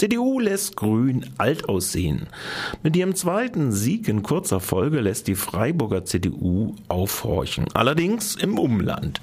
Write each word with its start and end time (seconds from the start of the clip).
CDU 0.00 0.40
lässt 0.40 0.76
Grün 0.76 1.26
alt 1.36 1.68
aussehen. 1.68 2.28
Mit 2.82 2.96
ihrem 2.96 3.14
zweiten 3.14 3.70
Sieg 3.70 4.08
in 4.08 4.22
kurzer 4.22 4.58
Folge 4.58 4.98
lässt 5.00 5.28
die 5.28 5.34
Freiburger 5.34 6.06
CDU 6.06 6.74
aufhorchen. 6.88 7.66
Allerdings 7.74 8.34
im 8.34 8.58
Umland. 8.58 9.20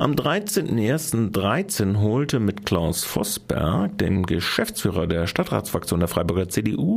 Am 0.00 0.14
13.01.13 0.14 2.00
holte 2.00 2.40
mit 2.40 2.66
Klaus 2.66 3.04
Vossberg, 3.04 3.96
dem 3.98 4.26
Geschäftsführer 4.26 5.06
der 5.06 5.28
Stadtratsfraktion 5.28 6.00
der 6.00 6.08
Freiburger 6.08 6.48
CDU, 6.48 6.95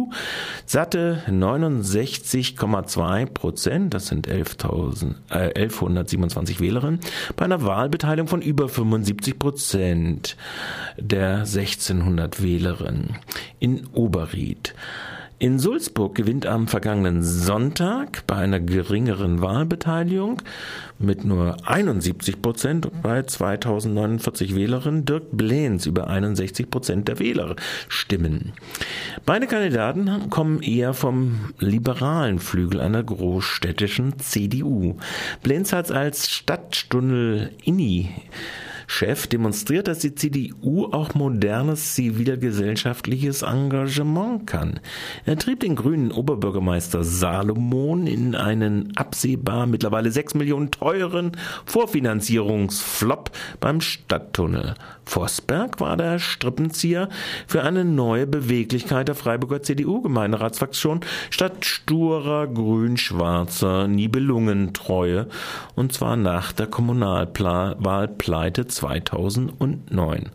satte 0.66 1.24
69,2 1.28 3.26
Prozent, 3.26 3.94
das 3.94 4.08
sind 4.08 4.28
11.000, 4.28 5.16
äh, 5.30 5.54
1127 5.56 6.60
Wählerinnen, 6.60 7.00
bei 7.36 7.46
einer 7.46 7.64
Wahlbeteiligung 7.64 8.28
von 8.28 8.42
über 8.42 8.70
75 8.70 9.40
Prozent 9.40 10.38
der 10.98 11.40
1600 11.40 12.42
Wählerinnen 12.42 13.18
in 13.60 13.88
Oberried. 13.94 14.74
In 15.42 15.58
Sulzburg 15.58 16.16
gewinnt 16.16 16.46
am 16.46 16.68
vergangenen 16.68 17.24
Sonntag 17.24 18.28
bei 18.28 18.36
einer 18.36 18.60
geringeren 18.60 19.42
Wahlbeteiligung 19.42 20.42
mit 20.98 21.24
nur 21.24 21.56
71 21.66 22.42
Prozent 22.42 22.90
bei 23.02 23.24
2049 23.24 24.54
Wählerinnen 24.54 25.06
Dirk 25.06 25.24
Blehens 25.32 25.86
über 25.86 26.08
61 26.08 26.70
Prozent 26.70 27.08
der 27.08 27.20
Wählerstimmen. 27.20 28.52
Beide 29.26 29.48
Kandidaten 29.48 30.30
kommen 30.30 30.62
eher 30.62 30.94
vom 30.94 31.54
liberalen 31.58 32.40
Flügel 32.40 32.82
einer 32.82 33.02
großstädtischen 33.02 34.20
CDU. 34.20 34.98
Blehens 35.42 35.72
hat 35.72 35.90
als 35.90 36.30
Stadtstundel 36.30 37.52
Inni 37.64 38.10
Chef 38.92 39.28
demonstriert, 39.28 39.88
dass 39.88 40.00
die 40.00 40.16
CDU 40.16 40.86
auch 40.86 41.14
modernes 41.14 41.94
zivilgesellschaftliches 41.94 43.44
Engagement 43.44 44.48
kann. 44.48 44.80
Er 45.26 45.38
trieb 45.38 45.60
den 45.60 45.76
grünen 45.76 46.12
Oberbürgermeister 46.12 47.04
Salomon 47.04 48.08
in 48.08 48.34
einen 48.34 48.98
absehbar 48.98 49.68
mittlerweile 49.68 50.12
sechs 50.12 50.34
Millionen 50.34 50.72
teuren 50.72 51.34
Vorfinanzierungsflop 51.66 53.30
beim 53.60 53.80
Stadttunnel. 53.80 54.74
Vosberg 55.06 55.80
war 55.80 55.96
der 55.96 56.20
Strippenzieher 56.20 57.10
für 57.48 57.64
eine 57.64 57.86
neue 57.86 58.28
Beweglichkeit 58.28 59.08
der 59.08 59.16
Freiburger 59.16 59.62
CDU-Gemeinderatsfraktion 59.62 61.02
statt 61.30 61.66
sturer 61.66 62.48
grün-schwarzer 62.48 63.88
Nibelungentreue, 63.88 65.28
und 65.76 65.94
zwar 65.94 66.16
nach 66.16 66.52
der 66.52 66.68
Kommunalwahlpleite 66.68 68.68
2009. 68.80 70.30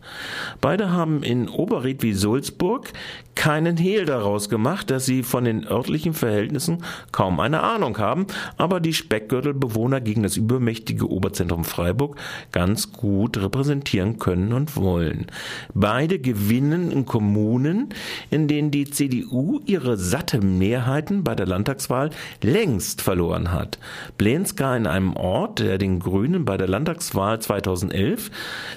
Beide 0.61 0.91
haben 0.91 1.23
in 1.23 1.49
Oberried 1.49 2.03
wie 2.03 2.13
Sulzburg 2.13 2.93
keinen 3.35 3.77
Hehl 3.77 4.05
daraus 4.05 4.49
gemacht, 4.49 4.89
dass 4.89 5.05
sie 5.05 5.21
von 5.21 5.43
den 5.43 5.67
örtlichen 5.67 6.13
Verhältnissen 6.13 6.83
kaum 7.11 7.39
eine 7.39 7.61
Ahnung 7.61 7.97
haben, 7.97 8.27
aber 8.57 8.79
die 8.79 8.93
Speckgürtelbewohner 8.93 9.99
gegen 9.99 10.23
das 10.23 10.37
übermächtige 10.37 11.09
Oberzentrum 11.09 11.65
Freiburg 11.65 12.17
ganz 12.51 12.93
gut 12.93 13.37
repräsentieren 13.37 14.19
können 14.19 14.53
und 14.53 14.75
wollen. 14.77 15.27
Beide 15.73 16.19
gewinnen 16.19 16.91
in 16.91 17.05
Kommunen, 17.05 17.89
in 18.29 18.47
denen 18.47 18.71
die 18.71 18.89
CDU 18.89 19.59
ihre 19.65 19.97
satte 19.97 20.39
Mehrheiten 20.39 21.23
bei 21.23 21.35
der 21.35 21.45
Landtagswahl 21.45 22.11
längst 22.41 23.01
verloren 23.01 23.51
hat. 23.51 23.77
Blenska 24.17 24.75
in 24.77 24.87
einem 24.87 25.15
Ort, 25.15 25.59
der 25.59 25.77
den 25.77 25.99
Grünen 25.99 26.45
bei 26.45 26.57
der 26.57 26.67
Landtagswahl 26.67 27.39
2011 27.39 28.31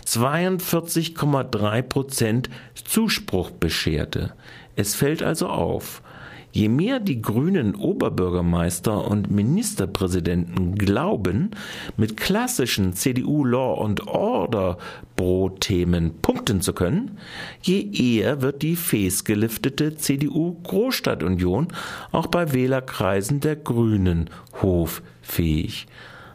42,3 0.06 1.82
Prozent 1.82 2.50
Zuspruch 2.74 3.50
bescherte. 3.50 4.32
Es 4.76 4.94
fällt 4.94 5.22
also 5.22 5.48
auf, 5.48 6.02
Je 6.50 6.68
mehr 6.68 6.98
die 6.98 7.20
grünen 7.20 7.74
Oberbürgermeister 7.74 9.06
und 9.06 9.30
Ministerpräsidenten 9.30 10.76
glauben, 10.76 11.50
mit 11.96 12.16
klassischen 12.16 12.94
CDU 12.94 13.44
Law 13.44 13.84
and 13.84 14.06
Order 14.06 14.78
Brotthemen 15.14 16.14
punkten 16.22 16.62
zu 16.62 16.72
können, 16.72 17.18
je 17.62 17.88
eher 17.92 18.40
wird 18.40 18.62
die 18.62 18.76
fäßgeliftete 18.76 19.96
CDU 19.96 20.56
Großstadtunion 20.62 21.68
auch 22.12 22.28
bei 22.28 22.52
Wählerkreisen 22.52 23.40
der 23.40 23.56
Grünen 23.56 24.30
hoffähig. 24.62 25.86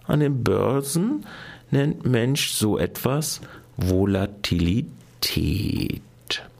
An 0.06 0.20
den 0.20 0.44
Börsen 0.44 1.26
nennt 1.74 2.06
Mensch 2.06 2.52
so 2.52 2.78
etwas 2.78 3.42
Volatilität. 3.76 6.02